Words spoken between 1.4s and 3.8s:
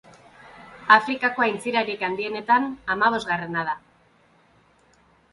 aintzirarik handienetan hamabosgarrena da.